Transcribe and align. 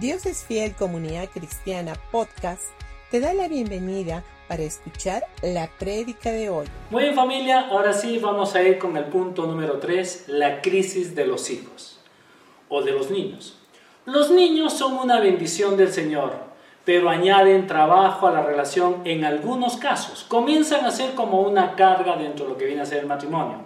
Dios 0.00 0.26
es 0.26 0.44
Fiel 0.44 0.74
Comunidad 0.74 1.30
Cristiana 1.30 1.94
Podcast 2.12 2.64
te 3.10 3.18
da 3.18 3.32
la 3.32 3.48
bienvenida 3.48 4.22
para 4.46 4.62
escuchar 4.62 5.22
la 5.40 5.70
prédica 5.78 6.30
de 6.30 6.50
hoy. 6.50 6.66
Muy 6.90 7.04
bien 7.04 7.14
familia, 7.14 7.68
ahora 7.70 7.94
sí 7.94 8.18
vamos 8.18 8.54
a 8.54 8.62
ir 8.62 8.76
con 8.76 8.94
el 8.98 9.04
punto 9.04 9.46
número 9.46 9.78
3, 9.78 10.24
la 10.26 10.60
crisis 10.60 11.14
de 11.14 11.26
los 11.26 11.48
hijos 11.48 11.98
o 12.68 12.82
de 12.82 12.92
los 12.92 13.10
niños. 13.10 13.56
Los 14.04 14.30
niños 14.30 14.74
son 14.74 14.98
una 14.98 15.18
bendición 15.18 15.78
del 15.78 15.90
Señor, 15.90 16.34
pero 16.84 17.08
añaden 17.08 17.66
trabajo 17.66 18.26
a 18.26 18.32
la 18.32 18.42
relación 18.42 19.00
en 19.04 19.24
algunos 19.24 19.78
casos. 19.78 20.24
Comienzan 20.28 20.84
a 20.84 20.90
ser 20.90 21.14
como 21.14 21.40
una 21.40 21.74
carga 21.74 22.16
dentro 22.16 22.44
de 22.44 22.52
lo 22.52 22.58
que 22.58 22.66
viene 22.66 22.82
a 22.82 22.86
ser 22.86 22.98
el 22.98 23.06
matrimonio. 23.06 23.64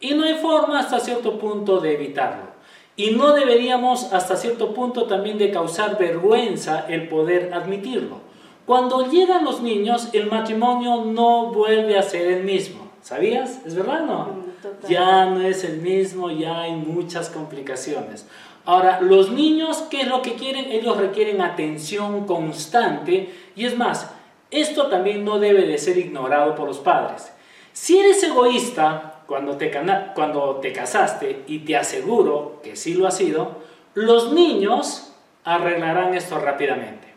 Y 0.00 0.14
no 0.14 0.24
hay 0.24 0.36
forma 0.36 0.78
hasta 0.78 1.00
cierto 1.00 1.38
punto 1.38 1.80
de 1.80 1.92
evitarlo. 1.92 2.55
Y 2.96 3.10
no 3.10 3.34
deberíamos 3.34 4.12
hasta 4.12 4.36
cierto 4.36 4.72
punto 4.72 5.04
también 5.04 5.36
de 5.36 5.50
causar 5.50 5.98
vergüenza 5.98 6.86
el 6.88 7.08
poder 7.08 7.52
admitirlo. 7.52 8.20
Cuando 8.64 9.08
llegan 9.10 9.44
los 9.44 9.60
niños, 9.60 10.08
el 10.12 10.26
matrimonio 10.30 11.04
no 11.04 11.52
vuelve 11.52 11.98
a 11.98 12.02
ser 12.02 12.26
el 12.32 12.44
mismo. 12.44 12.90
¿Sabías? 13.02 13.60
¿Es 13.64 13.76
verdad 13.76 14.02
o 14.02 14.06
no? 14.06 14.24
Mm, 14.24 14.88
Ya 14.88 15.26
no 15.26 15.40
es 15.42 15.62
el 15.62 15.76
mismo, 15.78 16.30
ya 16.30 16.62
hay 16.62 16.72
muchas 16.72 17.28
complicaciones. 17.30 18.26
Ahora, 18.64 19.00
los 19.00 19.30
niños, 19.30 19.84
¿qué 19.90 20.00
es 20.00 20.08
lo 20.08 20.22
que 20.22 20.34
quieren? 20.34 20.72
Ellos 20.72 20.96
requieren 20.96 21.40
atención 21.40 22.26
constante 22.26 23.32
y 23.54 23.64
es 23.64 23.76
más, 23.78 24.10
esto 24.50 24.88
también 24.88 25.24
no 25.24 25.38
debe 25.38 25.66
de 25.66 25.78
ser 25.78 25.98
ignorado 25.98 26.56
por 26.56 26.66
los 26.66 26.78
padres. 26.78 27.32
Si 27.72 27.98
eres 27.98 28.20
egoísta, 28.24 29.15
cuando 29.26 29.56
te, 29.56 29.70
cuando 30.14 30.56
te 30.56 30.72
casaste, 30.72 31.44
y 31.46 31.60
te 31.60 31.76
aseguro 31.76 32.60
que 32.62 32.76
sí 32.76 32.94
lo 32.94 33.06
has 33.06 33.16
sido, 33.16 33.56
los 33.94 34.32
niños 34.32 35.12
arreglarán 35.44 36.14
esto 36.14 36.38
rápidamente. 36.38 37.14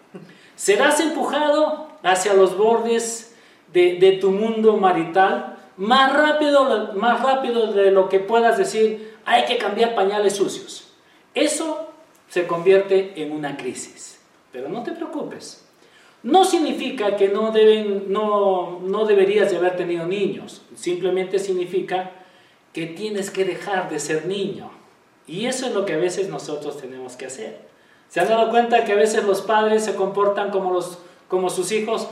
Serás 0.56 1.00
empujado 1.00 1.90
hacia 2.04 2.34
los 2.34 2.58
bordes 2.58 3.36
de, 3.72 3.96
de 3.96 4.14
tu 4.14 4.32
mundo 4.32 4.78
marital 4.78 5.58
más 5.80 6.12
rápido, 6.12 6.94
más 6.96 7.24
rápido 7.24 7.72
de 7.72 7.92
lo 7.92 8.10
que 8.10 8.20
puedas 8.20 8.58
decir, 8.58 9.18
hay 9.26 9.46
que 9.46 9.58
cambiar 9.58 9.96
pañales 9.96 10.36
sucios. 10.36 10.92
Eso 11.34 11.92
se 12.28 12.46
convierte 12.48 13.14
en 13.22 13.32
una 13.32 13.56
crisis. 13.56 14.20
Pero 14.52 14.68
no 14.68 14.84
te 14.84 14.92
preocupes. 14.92 15.69
No 16.24 16.44
significa 16.44 17.16
que 17.16 17.30
no, 17.30 17.52
deben, 17.52 18.12
no, 18.12 18.80
no 18.82 19.06
deberías 19.06 19.52
de 19.52 19.58
haber 19.58 19.78
tenido 19.78 20.06
niños. 20.06 20.62
Simplemente 20.76 21.40
significa 21.40 22.12
que 22.74 22.88
tienes 22.88 23.32
que 23.32 23.46
dejar 23.46 23.90
de 23.90 24.00
ser 24.00 24.26
niño. 24.26 24.72
Y 25.28 25.46
eso 25.46 25.68
es 25.68 25.74
lo 25.74 25.86
que 25.86 25.94
a 25.94 25.98
veces 25.98 26.28
nosotros 26.28 26.78
tenemos 26.80 27.16
que 27.16 27.28
hacer. 27.28 27.70
¿Se 28.10 28.20
han 28.20 28.28
dado 28.28 28.50
cuenta 28.50 28.84
que 28.84 28.94
a 28.94 28.96
veces 28.96 29.24
los 29.24 29.42
padres 29.42 29.86
se 29.86 29.96
comportan 29.96 30.50
como, 30.50 30.74
los, 30.74 30.98
como 31.28 31.50
sus 31.50 31.72
hijos? 31.72 32.08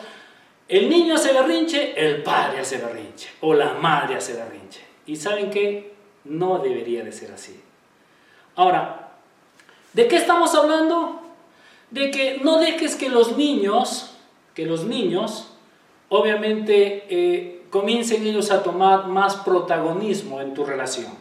El 0.67 0.89
niño 0.89 1.15
hace 1.15 1.33
berrinche, 1.33 1.93
el 1.97 2.23
padre 2.23 2.59
hace 2.59 2.77
berrinche. 2.77 3.29
O 3.41 3.53
la 3.53 3.73
madre 3.73 4.15
hace 4.15 4.33
berrinche. 4.33 4.81
Y 5.05 5.15
saben 5.15 5.49
que 5.49 5.93
no 6.25 6.59
debería 6.59 7.03
de 7.03 7.11
ser 7.11 7.31
así. 7.31 7.59
Ahora, 8.55 9.11
¿de 9.93 10.07
qué 10.07 10.17
estamos 10.17 10.53
hablando? 10.55 11.16
De 11.91 12.11
que 12.11 12.39
no 12.43 12.59
dejes 12.59 12.95
que 12.95 13.09
los 13.09 13.37
niños, 13.37 14.11
que 14.53 14.65
los 14.65 14.85
niños, 14.85 15.53
obviamente, 16.09 17.05
eh, 17.09 17.65
comiencen 17.69 18.25
ellos 18.25 18.51
a 18.51 18.63
tomar 18.63 19.07
más 19.07 19.35
protagonismo 19.37 20.41
en 20.41 20.53
tu 20.53 20.65
relación. 20.65 21.11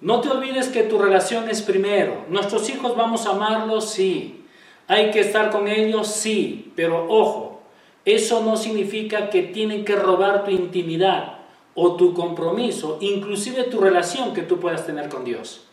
No 0.00 0.20
te 0.20 0.28
olvides 0.28 0.68
que 0.68 0.82
tu 0.82 0.98
relación 0.98 1.48
es 1.48 1.62
primero. 1.62 2.24
Nuestros 2.28 2.68
hijos 2.68 2.96
vamos 2.96 3.26
a 3.26 3.30
amarlos, 3.30 3.90
sí. 3.90 4.44
Hay 4.88 5.10
que 5.10 5.20
estar 5.20 5.50
con 5.50 5.68
ellos, 5.68 6.08
sí. 6.08 6.72
Pero 6.76 7.06
ojo, 7.08 7.62
eso 8.04 8.42
no 8.42 8.56
significa 8.56 9.30
que 9.30 9.42
tienen 9.42 9.84
que 9.84 9.96
robar 9.96 10.44
tu 10.44 10.50
intimidad 10.50 11.38
o 11.74 11.96
tu 11.96 12.14
compromiso, 12.14 12.98
inclusive 13.00 13.64
tu 13.64 13.80
relación 13.80 14.32
que 14.32 14.42
tú 14.42 14.58
puedas 14.58 14.86
tener 14.86 15.08
con 15.08 15.24
Dios. 15.24 15.65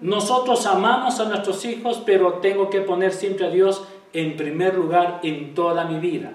Nosotros 0.00 0.66
amamos 0.66 1.20
a 1.20 1.26
nuestros 1.26 1.64
hijos, 1.64 2.02
pero 2.06 2.34
tengo 2.34 2.70
que 2.70 2.80
poner 2.80 3.12
siempre 3.12 3.46
a 3.46 3.50
Dios 3.50 3.82
en 4.12 4.36
primer 4.36 4.74
lugar 4.74 5.20
en 5.22 5.54
toda 5.54 5.84
mi 5.84 5.98
vida. 5.98 6.32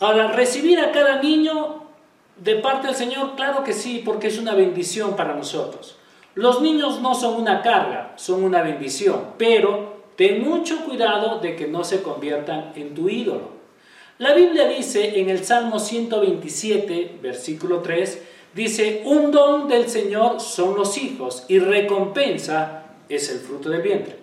Ahora, 0.00 0.32
recibir 0.32 0.80
a 0.80 0.92
cada 0.92 1.22
niño 1.22 1.82
de 2.36 2.56
parte 2.56 2.88
del 2.88 2.96
Señor, 2.96 3.34
claro 3.36 3.64
que 3.64 3.72
sí, 3.72 4.02
porque 4.04 4.28
es 4.28 4.38
una 4.38 4.54
bendición 4.54 5.16
para 5.16 5.34
nosotros. 5.34 5.96
Los 6.34 6.60
niños 6.60 7.00
no 7.00 7.14
son 7.14 7.40
una 7.40 7.62
carga, 7.62 8.12
son 8.16 8.44
una 8.44 8.62
bendición, 8.62 9.32
pero 9.38 10.04
ten 10.16 10.42
mucho 10.42 10.84
cuidado 10.84 11.40
de 11.40 11.56
que 11.56 11.66
no 11.66 11.84
se 11.84 12.02
conviertan 12.02 12.72
en 12.76 12.94
tu 12.94 13.08
ídolo. 13.08 13.56
La 14.18 14.34
Biblia 14.34 14.66
dice 14.66 15.20
en 15.20 15.28
el 15.28 15.44
Salmo 15.44 15.78
127, 15.78 17.18
versículo 17.22 17.80
3, 17.80 18.22
dice, 18.54 19.02
un 19.04 19.30
don 19.30 19.68
del 19.68 19.88
Señor 19.88 20.40
son 20.40 20.74
los 20.74 20.96
hijos 20.96 21.44
y 21.48 21.58
recompensa 21.58 22.85
es 23.08 23.30
el 23.30 23.38
fruto 23.40 23.70
del 23.70 23.82
vientre. 23.82 24.16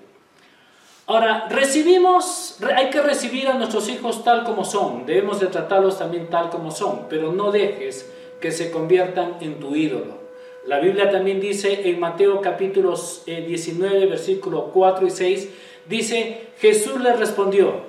Ahora, 1.06 1.48
recibimos, 1.50 2.58
hay 2.76 2.90
que 2.90 3.02
recibir 3.02 3.48
a 3.50 3.56
nuestros 3.56 3.90
hijos 3.90 4.24
tal 4.24 4.46
como 4.46 4.64
son, 4.64 5.06
debemos 5.06 5.40
de 5.42 5.48
tratarlos 5.48 6.00
también 6.00 6.30
tal 6.30 6.50
como 6.50 6.72
son, 6.72 7.08
pero 7.10 7.34
no 7.34 7.52
dejes 7.52 8.10
que 8.40 8.52
se 8.52 8.72
conviertan 8.72 9.36
en 9.42 9.60
tu 9.60 9.76
ídolo. 9.76 10.24
La 10.66 10.80
Biblia 10.80 11.12
también 11.12 11.42
dice 11.42 11.90
en 11.90 12.00
Mateo 12.00 12.40
capítulo 12.40 12.98
19, 13.26 14.06
versículo 14.06 14.72
4 14.74 15.08
y 15.08 15.10
6, 15.10 15.50
dice, 15.90 16.48
Jesús 16.60 17.02
le 17.02 17.12
respondió, 17.14 17.82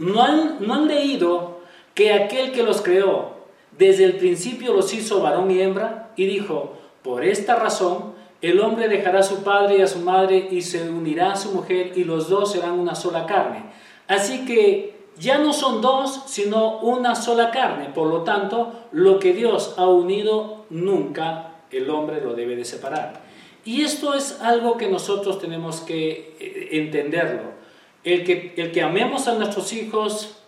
¿no 0.00 0.20
han, 0.20 0.56
¿no 0.66 0.74
han 0.74 0.88
leído 0.88 1.60
que 1.94 2.12
aquel 2.12 2.50
que 2.50 2.64
los 2.64 2.82
creó 2.82 3.36
desde 3.78 4.02
el 4.02 4.16
principio 4.16 4.72
los 4.72 4.92
hizo 4.92 5.20
varón 5.20 5.48
y 5.52 5.60
hembra? 5.60 6.10
Y 6.16 6.26
dijo, 6.26 6.72
por 7.04 7.24
esta 7.24 7.54
razón, 7.54 8.15
el 8.42 8.60
hombre 8.60 8.88
dejará 8.88 9.20
a 9.20 9.22
su 9.22 9.42
padre 9.42 9.78
y 9.78 9.82
a 9.82 9.86
su 9.86 10.00
madre 10.00 10.48
y 10.50 10.62
se 10.62 10.88
unirá 10.88 11.32
a 11.32 11.36
su 11.36 11.52
mujer 11.52 11.92
y 11.96 12.04
los 12.04 12.28
dos 12.28 12.52
serán 12.52 12.78
una 12.78 12.94
sola 12.94 13.26
carne. 13.26 13.64
Así 14.08 14.44
que 14.44 14.96
ya 15.18 15.38
no 15.38 15.52
son 15.52 15.80
dos, 15.80 16.24
sino 16.26 16.78
una 16.80 17.14
sola 17.14 17.50
carne. 17.50 17.88
Por 17.94 18.08
lo 18.08 18.22
tanto, 18.22 18.72
lo 18.92 19.18
que 19.18 19.32
Dios 19.32 19.74
ha 19.78 19.86
unido 19.86 20.66
nunca 20.70 21.52
el 21.70 21.90
hombre 21.90 22.20
lo 22.20 22.34
debe 22.34 22.56
de 22.56 22.64
separar. 22.64 23.22
Y 23.64 23.82
esto 23.82 24.14
es 24.14 24.40
algo 24.40 24.76
que 24.76 24.88
nosotros 24.88 25.40
tenemos 25.40 25.80
que 25.80 26.36
eh, 26.38 26.68
entenderlo. 26.72 27.56
El 28.04 28.24
que, 28.24 28.54
el 28.56 28.70
que 28.70 28.82
amemos 28.82 29.26
a 29.26 29.34
nuestros 29.34 29.72
hijos, 29.72 30.38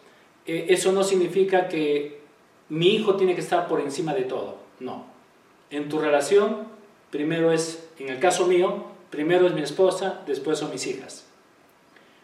eh, 0.47 0.66
eso 0.69 0.93
no 0.93 1.03
significa 1.03 1.69
que 1.69 2.21
mi 2.69 2.94
hijo 2.94 3.16
tiene 3.16 3.34
que 3.34 3.41
estar 3.41 3.66
por 3.66 3.81
encima 3.81 4.15
de 4.15 4.22
todo. 4.22 4.59
No. 4.78 5.06
En 5.71 5.88
tu 5.88 5.98
relación, 5.98 6.69
primero 7.11 7.53
es, 7.53 7.89
en 7.99 8.09
el 8.09 8.21
caso 8.21 8.47
mío, 8.47 8.85
primero 9.11 9.47
es 9.47 9.55
mi 9.55 9.63
esposa, 9.63 10.23
después 10.27 10.59
son 10.59 10.71
mis 10.71 10.87
hijas. 10.87 11.27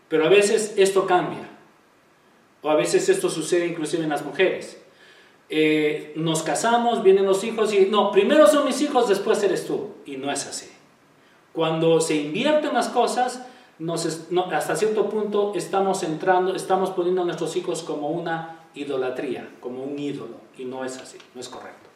Pero 0.08 0.26
a 0.26 0.28
veces 0.28 0.74
esto 0.76 1.06
cambia. 1.06 1.48
O 2.62 2.70
a 2.70 2.74
veces 2.76 3.08
esto 3.08 3.28
sucede 3.28 3.66
inclusive 3.66 4.04
en 4.04 4.10
las 4.10 4.24
mujeres. 4.24 4.80
Eh, 5.50 6.12
nos 6.16 6.42
casamos, 6.42 7.02
vienen 7.02 7.26
los 7.26 7.44
hijos 7.44 7.74
y 7.74 7.86
no, 7.86 8.10
primero 8.10 8.46
son 8.46 8.64
mis 8.64 8.80
hijos, 8.80 9.08
después 9.08 9.42
eres 9.42 9.66
tú. 9.66 9.90
Y 10.06 10.16
no 10.16 10.30
es 10.30 10.46
así. 10.46 10.70
Cuando 11.52 12.00
se 12.00 12.16
invierten 12.16 12.74
las 12.74 12.88
cosas, 12.88 13.46
hasta 14.52 14.76
cierto 14.76 15.08
punto 15.08 15.52
estamos 15.54 16.02
entrando, 16.02 16.54
estamos 16.54 16.90
poniendo 16.90 17.22
a 17.22 17.24
nuestros 17.24 17.54
hijos 17.56 17.82
como 17.82 18.08
una 18.08 18.68
idolatría, 18.74 19.50
como 19.60 19.82
un 19.82 19.98
ídolo. 19.98 20.36
Y 20.56 20.64
no 20.64 20.84
es 20.84 20.98
así, 20.98 21.18
no 21.34 21.40
es 21.40 21.48
correcto. 21.48 21.90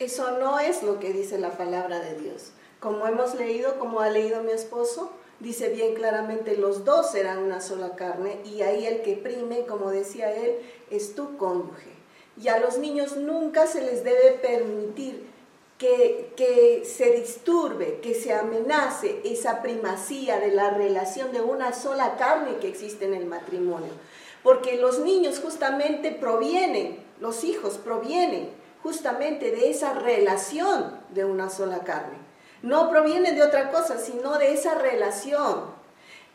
Eso 0.00 0.38
no 0.38 0.58
es 0.58 0.82
lo 0.82 0.98
que 0.98 1.12
dice 1.12 1.38
la 1.38 1.56
palabra 1.56 2.00
de 2.00 2.18
Dios. 2.20 2.50
Como 2.80 3.06
hemos 3.06 3.36
leído, 3.36 3.78
como 3.78 4.00
ha 4.00 4.10
leído 4.10 4.42
mi 4.42 4.50
esposo, 4.50 5.12
dice 5.38 5.68
bien 5.68 5.94
claramente, 5.94 6.56
los 6.56 6.84
dos 6.84 7.12
serán 7.12 7.38
una 7.38 7.60
sola 7.60 7.94
carne 7.94 8.38
y 8.44 8.62
ahí 8.62 8.86
el 8.86 9.02
que 9.02 9.16
prime, 9.16 9.66
como 9.66 9.92
decía 9.92 10.34
él, 10.34 10.56
es 10.90 11.14
tu 11.14 11.36
cónyuge. 11.36 11.94
Y 12.42 12.48
a 12.48 12.58
los 12.58 12.78
niños 12.78 13.16
nunca 13.16 13.68
se 13.68 13.82
les 13.82 14.02
debe 14.02 14.32
permitir 14.32 15.26
que, 15.78 16.32
que, 16.36 16.84
se 16.84 17.12
disturbe, 17.12 18.00
que 18.00 18.14
se 18.14 18.32
amenace 18.32 19.20
esa 19.22 19.62
primacía 19.62 20.40
de 20.40 20.50
la 20.50 20.70
relación 20.70 21.32
de 21.32 21.40
una 21.40 21.72
sola 21.72 22.16
carne 22.16 22.56
que 22.56 22.68
existe 22.68 23.04
en 23.04 23.14
el 23.14 23.26
matrimonio. 23.26 23.92
Porque 24.42 24.76
los 24.76 24.98
niños 24.98 25.38
justamente 25.38 26.10
provienen, 26.10 26.98
los 27.20 27.44
hijos 27.44 27.78
provienen 27.78 28.63
justamente 28.84 29.50
de 29.50 29.70
esa 29.70 29.94
relación 29.94 31.00
de 31.08 31.24
una 31.24 31.48
sola 31.48 31.78
carne. 31.80 32.18
No 32.62 32.90
provienen 32.90 33.34
de 33.34 33.42
otra 33.42 33.70
cosa, 33.70 33.98
sino 33.98 34.38
de 34.38 34.52
esa 34.52 34.74
relación. 34.74 35.72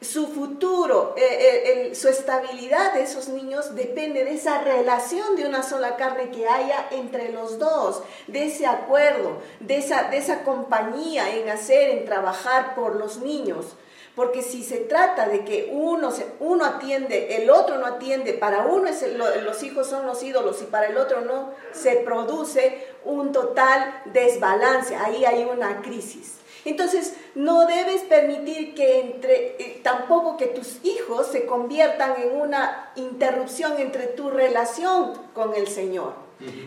Su 0.01 0.27
futuro, 0.27 1.13
eh, 1.15 1.89
eh, 1.91 1.95
su 1.95 2.07
estabilidad 2.07 2.93
de 2.93 3.03
esos 3.03 3.27
niños 3.27 3.75
depende 3.75 4.23
de 4.23 4.33
esa 4.33 4.63
relación 4.63 5.35
de 5.35 5.45
una 5.45 5.61
sola 5.61 5.95
carne 5.95 6.31
que 6.31 6.47
haya 6.47 6.87
entre 6.89 7.31
los 7.31 7.59
dos, 7.59 8.01
de 8.25 8.47
ese 8.47 8.65
acuerdo, 8.65 9.37
de 9.59 9.77
esa, 9.77 10.09
de 10.09 10.17
esa 10.17 10.43
compañía 10.43 11.35
en 11.35 11.49
hacer, 11.49 11.91
en 11.91 12.05
trabajar 12.05 12.73
por 12.73 12.95
los 12.95 13.17
niños. 13.17 13.75
Porque 14.19 14.43
si 14.43 14.63
se 14.63 14.79
trata 14.79 15.29
de 15.29 15.45
que 15.45 15.69
uno, 15.71 16.11
se, 16.11 16.25
uno 16.41 16.65
atiende, 16.65 17.37
el 17.37 17.49
otro 17.49 17.77
no 17.77 17.85
atiende, 17.85 18.33
para 18.33 18.65
uno 18.65 18.89
es 18.89 19.01
los 19.17 19.63
hijos 19.63 19.87
son 19.87 20.05
los 20.05 20.21
ídolos 20.21 20.61
y 20.61 20.65
para 20.65 20.87
el 20.87 20.97
otro 20.97 21.21
no, 21.21 21.51
se 21.71 21.95
produce 21.95 22.85
un 23.05 23.31
total 23.31 24.01
desbalance, 24.11 24.93
ahí 24.93 25.23
hay 25.23 25.45
una 25.45 25.81
crisis. 25.81 26.33
Entonces, 26.65 27.13
no 27.33 27.65
debes 27.65 28.01
permitir 28.01 28.75
que 28.75 28.99
entre, 28.99 29.55
eh, 29.57 29.79
tampoco 29.83 30.35
que 30.35 30.47
tus 30.47 30.83
hijos 30.83 31.27
se 31.27 31.45
conviertan 31.45 32.21
en 32.21 32.41
una 32.41 32.91
interrupción 32.97 33.79
entre 33.79 34.07
tu 34.07 34.31
relación 34.31 35.13
con 35.33 35.55
el 35.55 35.69
Señor. 35.69 36.11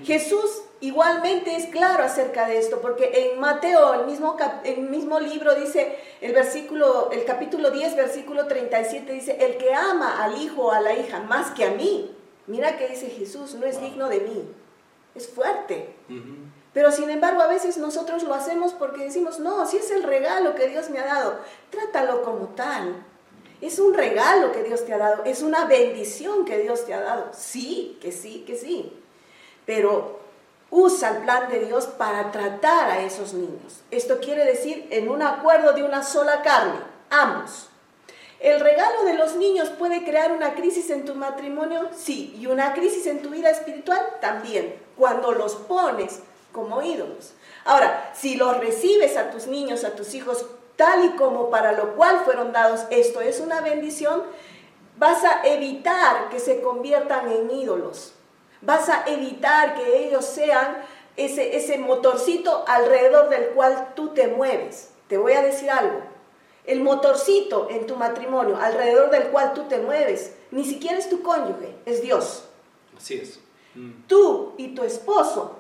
Jesús 0.05 0.63
igualmente 0.83 1.57
es 1.57 1.67
claro 1.67 2.05
acerca 2.05 2.47
de 2.47 2.59
esto, 2.59 2.81
porque 2.81 3.31
en 3.33 3.41
Mateo, 3.41 3.95
el 3.95 4.07
mismo, 4.07 4.37
el 4.65 4.83
mismo 4.83 5.21
libro 5.21 5.55
dice, 5.55 5.97
el 6.21 6.33
versículo, 6.35 7.11
el 7.13 7.25
capítulo 7.25 7.71
10, 7.71 7.97
versículo 7.97 8.47
37 8.47 9.13
dice, 9.13 9.37
el 9.41 9.57
que 9.57 9.73
ama 9.73 10.23
al 10.23 10.43
hijo 10.43 10.67
o 10.67 10.73
a 10.73 10.81
la 10.81 10.95
hija 10.95 11.21
más 11.21 11.53
que 11.53 11.65
a 11.65 11.71
mí, 11.71 12.15
mira 12.49 12.77
que 12.77 12.89
dice 12.89 13.09
Jesús, 13.09 13.55
no 13.55 13.65
es 13.65 13.81
digno 13.81 14.09
de 14.09 14.21
mí. 14.21 14.45
Es 15.15 15.29
fuerte. 15.29 15.95
Pero 16.73 16.91
sin 16.91 17.11
embargo 17.11 17.43
a 17.43 17.47
veces 17.47 17.77
nosotros 17.77 18.25
lo 18.25 18.35
hacemos 18.35 18.73
porque 18.73 19.05
decimos, 19.05 19.39
no, 19.39 19.67
si 19.67 19.77
es 19.77 19.91
el 19.91 20.03
regalo 20.03 20.55
que 20.55 20.69
Dios 20.69 20.91
me 20.91 20.99
ha 20.99 21.05
dado, 21.05 21.39
trátalo 21.71 22.23
como 22.23 22.49
tal. 22.49 23.05
Es 23.61 23.79
un 23.79 23.95
regalo 23.95 24.51
que 24.51 24.65
Dios 24.65 24.85
te 24.85 24.95
ha 24.95 24.99
dado, 24.99 25.23
es 25.25 25.43
una 25.43 25.67
bendición 25.67 26.45
que 26.45 26.59
Dios 26.59 26.87
te 26.87 26.95
ha 26.95 27.01
dado. 27.03 27.31
Sí, 27.33 27.99
que 28.01 28.11
sí, 28.11 28.43
que 28.45 28.57
sí. 28.57 28.99
Pero 29.65 30.22
usa 30.73 31.11
el 31.11 31.17
plan 31.19 31.51
de 31.51 31.67
Dios 31.67 31.85
para 31.85 32.33
tratar 32.33 32.91
a 32.91 33.03
esos 33.03 33.35
niños. 33.35 33.83
Esto 33.91 34.19
quiere 34.21 34.45
decir 34.45 34.89
en 34.91 35.11
un 35.11 35.23
acuerdo 35.23 35.75
de 35.75 35.85
una 35.85 36.03
sola 36.03 36.41
carne, 36.43 36.81
ambos. 37.11 37.69
¿El 38.41 38.59
regalo 38.59 39.05
de 39.05 39.15
los 39.15 39.37
niños 39.37 39.69
puede 39.69 40.03
crear 40.03 40.33
una 40.33 40.55
crisis 40.55 40.89
en 40.89 41.05
tu 41.05 41.15
matrimonio? 41.15 41.91
Sí, 41.95 42.35
y 42.41 42.47
una 42.47 42.73
crisis 42.73 43.07
en 43.07 43.21
tu 43.21 43.29
vida 43.29 43.51
espiritual 43.51 44.01
también, 44.21 44.75
cuando 44.97 45.33
los 45.33 45.55
pones 45.55 46.21
como 46.53 46.83
ídolos. 46.83 47.35
Ahora, 47.67 48.11
si 48.15 48.37
los 48.37 48.57
recibes 48.59 49.17
a 49.19 49.31
tus 49.31 49.47
niños, 49.47 49.85
a 49.85 49.95
tus 49.95 50.15
hijos, 50.15 50.47
tal 50.77 51.05
y 51.05 51.11
como 51.11 51.51
para 51.51 51.73
lo 51.73 51.95
cual 51.97 52.23
fueron 52.25 52.51
dados, 52.51 52.81
esto 52.91 53.21
es 53.21 53.41
una 53.41 53.61
bendición, 53.61 54.23
vas 54.97 55.23
a 55.23 55.47
evitar 55.47 56.31
que 56.31 56.41
se 56.41 56.63
conviertan 56.63 57.31
en 57.31 57.51
ídolos. 57.51 58.15
Vas 58.63 58.89
a 58.89 59.05
evitar 59.07 59.75
que 59.75 60.07
ellos 60.07 60.25
sean 60.25 60.79
ese, 61.17 61.57
ese 61.57 61.79
motorcito 61.79 62.65
alrededor 62.67 63.29
del 63.29 63.49
cual 63.49 63.93
tú 63.95 64.09
te 64.09 64.29
mueves. 64.29 64.91
Te 65.09 65.19
voy 65.19 65.33
a 65.33 65.43
decir 65.43 65.71
algo. 65.71 66.01
El 66.65 66.81
motorcito 66.81 67.69
en 67.71 67.87
tu 67.87 67.97
matrimonio 67.97 68.57
alrededor 68.57 69.11
del 69.11 69.25
cual 69.25 69.53
tú 69.53 69.65
te 69.65 69.79
mueves, 69.79 70.33
ni 70.53 70.65
siquiera 70.65 70.97
es 70.97 71.11
tu 71.11 71.23
cónyuge, 71.23 71.75
es 71.85 72.03
Dios. 72.03 72.45
Así 72.97 73.15
es. 73.15 73.41
Mm. 73.75 74.07
Tú 74.07 74.55
y 74.57 74.69
tu 74.75 74.85
esposo 74.85 75.57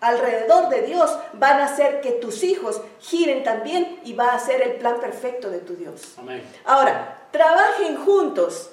alrededor 0.00 0.68
de 0.68 0.82
Dios 0.82 1.16
van 1.34 1.60
a 1.60 1.66
hacer 1.66 2.00
que 2.00 2.12
tus 2.12 2.42
hijos 2.42 2.82
giren 3.00 3.44
también 3.44 4.00
y 4.04 4.12
va 4.12 4.34
a 4.34 4.38
ser 4.38 4.60
el 4.60 4.72
plan 4.74 5.00
perfecto 5.00 5.48
de 5.48 5.60
tu 5.60 5.76
Dios. 5.76 6.16
Ahora, 6.64 7.28
trabajen 7.30 7.96
juntos 7.96 8.70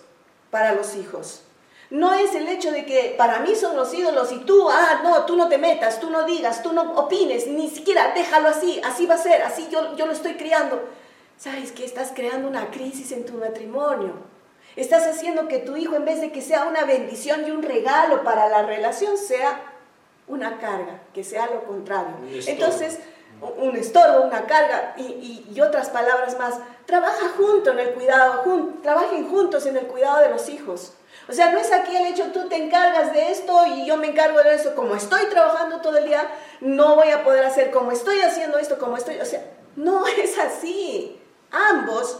para 0.50 0.74
los 0.74 0.96
hijos. 0.96 1.44
No 1.90 2.14
es 2.14 2.36
el 2.36 2.48
hecho 2.48 2.72
de 2.72 2.86
que 2.86 3.16
para 3.18 3.40
mí 3.40 3.56
son 3.56 3.76
los 3.76 3.94
ídolos 3.94 4.32
y 4.32 4.40
tú, 4.40 4.70
ah, 4.70 5.02
no, 5.04 5.26
tú 5.26 5.36
no 5.36 5.50
te 5.50 5.58
metas, 5.58 6.00
tú 6.00 6.12
no 6.12 6.24
digas, 6.24 6.62
tú 6.62 6.72
no 6.72 6.94
opines, 6.94 7.48
ni 7.48 7.70
siquiera 7.70 8.14
déjalo 8.14 8.50
así, 8.50 8.80
así 8.84 9.08
va 9.08 9.16
a 9.16 9.18
ser, 9.18 9.42
así 9.42 9.68
yo, 9.72 9.96
yo 9.96 10.06
lo 10.06 10.12
estoy 10.12 10.36
criando. 10.36 10.82
¿Sabes 11.38 11.72
que 11.72 11.86
Estás 11.86 12.12
creando 12.14 12.48
una 12.48 12.70
crisis 12.70 13.12
en 13.12 13.26
tu 13.26 13.34
matrimonio. 13.34 14.14
Estás 14.76 15.08
haciendo 15.08 15.48
que 15.48 15.60
tu 15.60 15.78
hijo, 15.78 15.96
en 15.96 16.06
vez 16.06 16.22
de 16.22 16.32
que 16.32 16.42
sea 16.42 16.66
una 16.66 16.84
bendición 16.84 17.48
y 17.48 17.52
un 17.52 17.64
regalo 17.64 18.24
para 18.24 18.50
la 18.50 18.62
relación, 18.64 19.18
sea 19.18 19.60
una 20.28 20.60
carga, 20.60 21.02
que 21.14 21.24
sea 21.24 21.48
lo 21.48 21.64
contrario. 21.64 22.16
Entonces, 22.46 23.00
un 23.58 23.76
estorbo, 23.76 24.26
una 24.26 24.46
carga 24.46 24.96
y, 24.98 25.60
otras 25.60 25.90
palabras 25.90 26.38
más. 26.38 26.60
Trabaja 26.86 27.30
junto 27.36 27.72
en 27.72 27.80
el 27.80 27.94
cuidado, 27.94 28.44
trabajen 28.82 29.28
juntos 29.28 29.66
en 29.66 29.78
el 29.78 29.88
cuidado 29.88 30.20
de 30.20 30.30
los 30.30 30.48
hijos. 30.50 30.94
O 31.30 31.34
sea, 31.34 31.52
no 31.52 31.60
es 31.60 31.72
aquí 31.72 31.96
el 31.96 32.08
hecho, 32.08 32.32
tú 32.34 32.50
te 32.50 32.56
encargas 32.56 33.14
de 33.14 33.32
esto 33.32 33.64
y 33.68 33.86
yo 33.86 33.98
me 33.98 34.08
encargo 34.08 34.42
de 34.42 34.56
eso. 34.56 34.74
Como 34.74 34.96
estoy 34.96 35.26
trabajando 35.28 35.80
todo 35.80 35.98
el 35.98 36.06
día, 36.06 36.28
no 36.60 36.96
voy 36.96 37.10
a 37.12 37.24
poder 37.24 37.46
hacer 37.46 37.70
como 37.70 37.92
estoy 37.92 38.20
haciendo 38.22 38.58
esto, 38.58 38.80
como 38.80 38.98
estoy. 38.98 39.20
O 39.20 39.26
sea, 39.26 39.44
no 39.76 40.08
es 40.24 40.40
así. 40.40 41.22
Ambos 41.52 42.18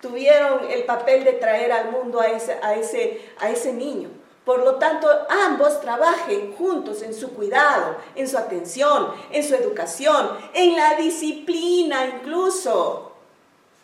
tuvieron 0.00 0.70
el 0.70 0.84
papel 0.84 1.24
de 1.24 1.32
traer 1.34 1.72
al 1.72 1.90
mundo 1.90 2.20
a 2.20 2.28
ese, 2.28 2.58
a 2.62 2.74
ese, 2.74 3.20
a 3.40 3.50
ese 3.50 3.72
niño. 3.72 4.10
Por 4.44 4.64
lo 4.64 4.76
tanto, 4.76 5.08
ambos 5.28 5.80
trabajen 5.80 6.54
juntos 6.54 7.02
en 7.02 7.14
su 7.14 7.32
cuidado, 7.32 7.96
en 8.16 8.28
su 8.28 8.36
atención, 8.36 9.12
en 9.30 9.42
su 9.42 9.54
educación, 9.54 10.30
en 10.52 10.76
la 10.76 10.94
disciplina 10.94 12.06
incluso. 12.06 13.12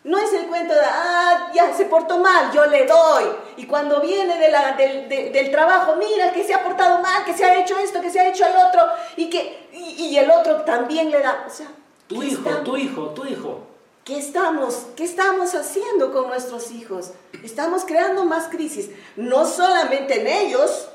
No 0.05 0.19
es 0.19 0.33
el 0.33 0.47
cuento 0.47 0.75
de, 0.75 0.81
ah, 0.85 1.51
ya 1.55 1.75
se 1.77 1.85
portó 1.85 2.19
mal, 2.19 2.51
yo 2.53 2.67
le 2.67 2.87
doy. 2.87 3.25
Y 3.69 3.71
cuando 3.71 4.01
viene 4.01 4.35
del, 4.39 5.51
trabajo, 5.51 5.97
mira 5.97 6.33
que 6.33 6.43
se 6.43 6.55
ha 6.55 6.65
portado 6.65 7.03
mal, 7.03 7.23
que 7.27 7.35
se 7.35 7.45
ha 7.45 7.61
hecho 7.61 7.79
esto, 7.79 8.01
que 8.01 8.09
se 8.11 8.19
ha 8.19 8.31
hecho 8.31 8.47
el 8.47 8.57
otro, 8.57 8.81
y 9.15 9.29
que 9.29 9.69
y, 9.73 10.17
el 10.17 10.31
otro 10.31 10.63
también 10.63 11.11
le 11.11 11.21
da. 11.21 11.45
O 11.47 11.51
sea, 11.51 11.67
tu 12.07 12.23
hijo, 12.23 12.49
tu 12.65 12.79
hijo, 12.79 13.09
tu 13.11 13.27
hijo. 13.27 13.61
¿Qué 14.05 14.17
estamos, 14.17 14.87
¿Qué 14.97 15.05
estamos 15.05 15.55
haciendo 15.55 16.15
con 16.15 16.29
nuestros 16.29 16.71
hijos? 16.71 17.11
Estamos 17.45 17.85
creando 17.85 18.25
más 18.25 18.49
crisis, 18.49 18.89
no 19.17 19.45
solamente 19.45 20.23
en 20.23 20.29
ellos, 20.29 20.89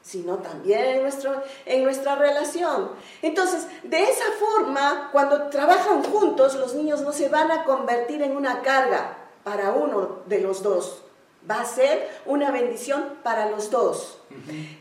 sino 0.00 0.38
también 0.38 0.82
en, 0.84 1.02
nuestro, 1.02 1.42
en 1.66 1.84
nuestra 1.84 2.16
relación. 2.16 2.92
Entonces, 3.20 3.66
de 3.82 4.04
esa 4.04 4.24
forma, 4.38 5.10
cuando 5.12 5.48
trabajan 5.48 6.02
juntos, 6.02 6.54
los 6.54 6.74
niños 6.74 7.02
no 7.02 7.12
se 7.12 7.28
van 7.28 7.50
a 7.50 7.64
convertir 7.64 8.22
en 8.22 8.34
una 8.34 8.62
carga 8.62 9.18
para 9.44 9.72
uno 9.72 10.20
de 10.24 10.40
los 10.40 10.62
dos. 10.62 11.02
Va 11.48 11.60
a 11.60 11.64
ser 11.64 12.08
una 12.26 12.50
bendición 12.50 13.18
para 13.22 13.48
los 13.48 13.70
dos. 13.70 14.18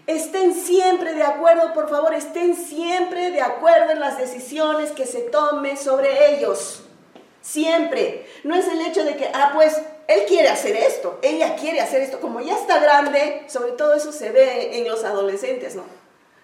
Estén 0.08 0.54
siempre 0.54 1.14
de 1.14 1.24
acuerdo, 1.24 1.74
por 1.74 1.90
favor, 1.90 2.14
estén 2.14 2.56
siempre 2.56 3.32
de 3.32 3.42
acuerdo 3.42 3.92
en 3.92 4.00
las 4.00 4.18
decisiones 4.18 4.92
que 4.92 5.06
se 5.06 5.22
tomen 5.22 5.78
sobre 5.78 6.36
ellos. 6.36 6.84
Siempre. 7.42 8.28
No 8.44 8.56
es 8.56 8.68
el 8.68 8.82
hecho 8.82 9.04
de 9.04 9.16
que, 9.16 9.30
ah, 9.34 9.52
pues 9.54 9.82
él 10.08 10.24
quiere 10.28 10.50
hacer 10.50 10.76
esto, 10.76 11.20
ella 11.22 11.56
quiere 11.56 11.80
hacer 11.80 12.02
esto. 12.02 12.20
Como 12.20 12.42
ya 12.42 12.56
está 12.56 12.80
grande, 12.80 13.46
sobre 13.48 13.74
todo 13.74 13.94
eso 13.94 14.12
se 14.12 14.32
ve 14.32 14.80
en 14.80 14.88
los 14.88 15.04
adolescentes, 15.04 15.76
¿no? 15.76 15.84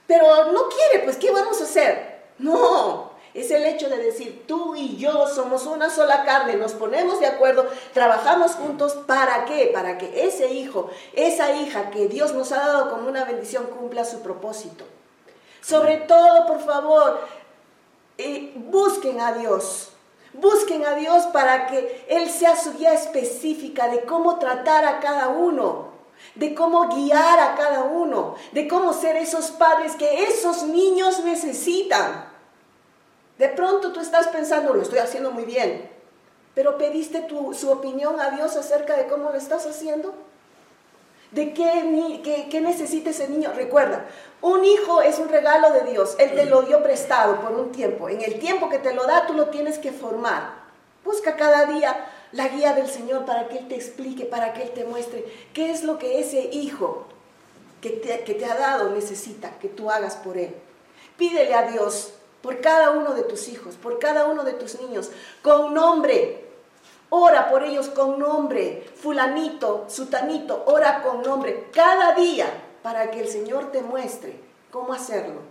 Pero 0.08 0.52
no 0.52 0.70
quiere, 0.70 1.04
pues 1.04 1.18
¿qué 1.18 1.32
vamos 1.32 1.60
a 1.60 1.64
hacer? 1.64 2.16
No, 2.38 3.15
es 3.36 3.52
el 3.52 3.66
hecho 3.66 3.90
de 3.90 3.98
decir, 3.98 4.46
tú 4.48 4.76
y 4.76 4.98
yo 4.98 5.28
somos 5.28 5.66
una 5.66 5.90
sola 5.90 6.24
carne, 6.24 6.56
nos 6.56 6.74
ponemos 6.74 7.20
de 7.20 7.28
acuerdo, 7.28 7.68
trabajamos 7.94 8.54
juntos, 8.54 8.94
¿para 9.06 9.46
qué? 9.46 9.70
Para 9.74 9.98
que 9.98 10.26
ese 10.26 10.54
hijo, 10.54 10.90
esa 11.14 11.52
hija 11.52 11.92
que 11.92 12.08
Dios 12.08 12.34
nos 12.34 12.52
ha 12.52 12.58
dado 12.58 12.90
como 12.90 13.08
una 13.08 13.26
bendición 13.26 13.66
cumpla 13.66 14.06
su 14.06 14.22
propósito. 14.22 14.86
Sobre 15.62 15.98
todo, 15.98 16.48
por 16.48 16.62
favor, 16.62 17.20
eh, 18.18 18.54
busquen 18.56 19.20
a 19.20 19.34
Dios 19.34 19.92
Busquen 20.38 20.86
a 20.86 20.96
Dios 20.96 21.26
para 21.28 21.68
que 21.68 22.06
Él 22.10 22.30
sea 22.30 22.56
su 22.58 22.74
guía 22.74 22.94
específica 22.94 23.88
de 23.88 24.02
cómo 24.02 24.38
tratar 24.38 24.84
a 24.86 25.00
cada 25.00 25.30
uno, 25.30 25.90
de 26.36 26.54
cómo 26.54 26.90
guiar 26.90 27.40
a 27.40 27.56
cada 27.56 27.84
uno, 27.84 28.36
de 28.52 28.68
cómo 28.68 28.94
ser 28.94 29.16
esos 29.16 29.52
padres 29.52 29.96
que 29.96 30.26
esos 30.26 30.64
niños 30.64 31.24
necesitan. 31.24 32.35
De 33.38 33.50
pronto 33.50 33.92
tú 33.92 34.00
estás 34.00 34.28
pensando, 34.28 34.74
lo 34.74 34.82
estoy 34.82 35.00
haciendo 35.00 35.32
muy 35.32 35.44
bien, 35.44 35.90
pero 36.54 36.78
pediste 36.78 37.28
su 37.54 37.70
opinión 37.70 38.20
a 38.20 38.32
Dios 38.32 38.56
acerca 38.56 38.96
de 38.96 39.08
cómo 39.08 39.30
lo 39.30 39.38
estás 39.38 39.66
haciendo. 39.66 40.14
¿De 41.32 41.54
qué, 41.54 42.48
qué, 42.50 42.62
necesita 42.62 43.10
ese 43.10 43.28
niño? 43.28 43.52
Recuerda, 43.54 44.06
un 44.42 44.64
hijo 44.64 45.02
es 45.02 45.20
un 45.20 45.28
regalo 45.28 45.72
de 45.72 45.92
Dios. 45.92 46.16
Él 46.18 46.34
te 46.34 46.46
lo 46.46 46.62
dio 46.62 46.82
prestado 46.82 47.42
por 47.42 47.52
un 47.52 47.74
tiempo. 47.74 48.08
En 48.08 48.22
el 48.22 48.40
tiempo 48.40 48.70
que 48.70 48.80
te 48.80 48.94
lo 48.94 49.06
da, 49.06 49.28
tú 49.28 49.34
lo 49.34 49.50
tienes 49.50 49.78
que 49.78 49.92
formar. 49.92 50.54
Busca 51.04 51.36
cada 51.36 51.66
día 51.66 52.08
la 52.32 52.48
guía 52.48 52.74
del 52.74 52.88
Señor 52.88 53.26
para 53.26 53.50
que 53.50 53.58
Él 53.58 53.68
te 53.68 53.76
explique, 53.76 54.24
para 54.24 54.54
que 54.54 54.64
Él 54.64 54.72
te 54.72 54.86
muestre 54.86 55.26
qué 55.54 55.72
es 55.72 55.84
lo 55.84 56.00
que 56.00 56.22
ese 56.22 56.42
hijo 56.54 57.06
que 57.82 58.00
que 58.00 58.34
te 58.34 58.46
ha 58.46 58.56
dado 58.56 58.90
necesita 58.92 59.52
que 59.60 59.68
tú 59.68 59.92
hagas 59.92 60.16
por 60.16 60.38
Él. 60.38 60.56
Pídele 61.18 61.54
a 61.54 61.64
Dios 61.70 62.15
por 62.46 62.62
cada 62.62 62.92
uno 62.92 63.16
de 63.16 63.24
tus 63.24 63.50
hijos, 63.50 63.76
por 63.76 63.98
cada 63.98 64.28
uno 64.28 64.44
de 64.44 64.54
tus 64.54 64.80
niños, 64.80 65.10
con 65.42 65.74
nombre, 65.74 66.46
Ora 67.10 67.50
por 67.50 67.64
ellos 67.64 67.88
con 67.90 68.20
nombre. 68.20 68.84
Fulanito, 68.96 69.86
sutanito, 69.88 70.64
ora 70.66 71.02
con 71.02 71.22
nombre 71.22 71.68
cada 71.72 72.14
día 72.14 72.48
para 72.82 73.12
que 73.12 73.22
el 73.22 73.30
Señor 73.30 73.72
te 73.72 73.82
muestre 73.82 74.40
cómo 74.72 74.92
hacerlo. 74.92 75.42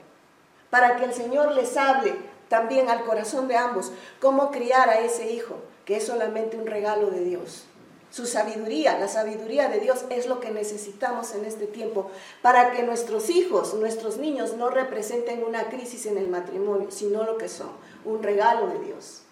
Para 0.69 0.97
que 0.97 1.05
el 1.05 1.15
Señor 1.15 1.53
les 1.53 1.77
hable 1.77 2.17
también 2.49 2.91
al 2.91 3.05
corazón 3.05 3.49
de 3.49 3.57
ambos 3.57 3.93
cómo 4.21 4.51
criar 4.51 4.91
a 4.91 4.99
ese 4.99 5.31
hijo. 5.33 5.57
que 5.85 5.99
es 5.99 6.07
solamente 6.07 6.57
un 6.57 6.67
regalo 6.67 7.11
de 7.11 7.21
Dios. 7.25 7.65
Su 8.15 8.27
sabiduría, 8.27 8.97
la 9.01 9.09
sabiduría 9.09 9.69
de 9.69 9.81
Dios 9.81 10.05
es 10.09 10.29
lo 10.29 10.39
que 10.39 10.53
necesitamos 10.53 11.35
en 11.35 11.45
este 11.45 11.67
tiempo 11.67 12.13
para 12.43 12.71
que 12.71 12.85
nuestros 12.85 13.29
hijos, 13.29 13.75
nuestros 13.75 14.19
niños 14.19 14.55
no 14.57 14.71
representen 14.71 15.43
una 15.43 15.65
crisis 15.65 16.07
en 16.07 16.19
el 16.19 16.29
matrimonio, 16.29 16.93
sino 16.93 17.25
lo 17.25 17.39
que 17.39 17.49
son, 17.49 17.71
un 18.05 18.23
regalo 18.23 18.69
de 18.69 18.79
Dios. 18.85 19.23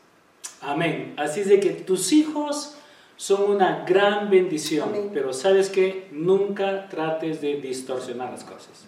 Amén. 0.61 1.15
Así 1.17 1.43
es 1.43 1.49
de 1.49 1.61
que 1.61 1.71
tus 1.71 2.13
hijos 2.13 2.75
son 3.17 3.53
una 3.53 3.85
gran 3.85 4.31
bendición, 4.31 5.11
pero 5.15 5.33
sabes 5.33 5.71
que 5.71 6.09
nunca 6.11 6.89
trates 6.89 7.41
de 7.41 7.61
distorsionar 7.61 8.33
las 8.33 8.43
cosas. 8.43 8.87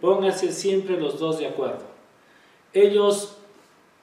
Pónganse 0.00 0.50
siempre 0.50 0.98
los 0.98 1.20
dos 1.20 1.38
de 1.38 1.46
acuerdo. 1.46 1.84
Ellos 2.72 3.36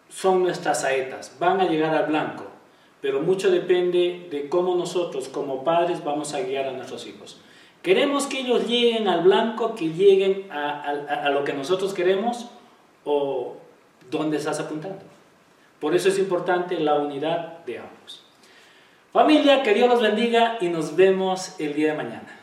son 0.10 0.44
nuestras 0.44 0.82
saetas, 0.82 1.32
van 1.40 1.60
a 1.60 1.68
llegar 1.68 1.96
al 1.96 2.06
blanco, 2.06 2.44
pero 3.08 3.22
mucho 3.22 3.50
depende 3.50 4.28
de 4.30 4.50
cómo 4.50 4.76
nosotros 4.76 5.30
como 5.30 5.64
padres 5.64 6.04
vamos 6.04 6.34
a 6.34 6.42
guiar 6.42 6.66
a 6.66 6.74
nuestros 6.74 7.08
hijos. 7.08 7.40
¿Queremos 7.82 8.26
que 8.26 8.42
ellos 8.42 8.68
lleguen 8.68 9.08
al 9.08 9.22
blanco, 9.22 9.76
que 9.76 9.94
lleguen 9.94 10.52
a, 10.52 11.30
lo 11.30 11.46
que 11.46 11.54
nosotros 11.54 11.94
queremos 11.94 12.50
o 13.06 13.56
dónde 14.12 14.36
estás 14.36 14.60
apuntando? 14.60 15.06
Por 15.80 15.96
eso 15.96 16.10
es 16.10 16.20
importante 16.20 16.78
la 16.82 16.96
unidad 16.96 17.64
de 17.66 17.80
ambos. 17.80 18.26
Familia, 19.14 19.64
que 19.64 19.74
Dios 19.74 19.88
los 19.88 20.02
bendiga 20.02 20.58
y 20.60 20.68
nos 20.68 20.98
vemos 20.98 21.58
el 21.62 21.76
día 21.76 21.92
de 21.92 21.98
mañana. 21.98 22.37